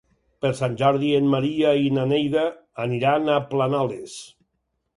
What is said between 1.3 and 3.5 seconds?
Maria i na Neida aniran a